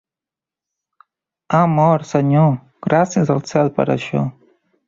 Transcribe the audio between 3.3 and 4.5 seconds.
al cel per això".